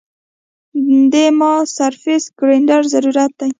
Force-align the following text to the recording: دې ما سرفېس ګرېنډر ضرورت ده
دې 1.11 1.25
ما 1.39 1.53
سرفېس 1.75 2.23
ګرېنډر 2.39 2.81
ضرورت 2.93 3.31
ده 3.39 3.47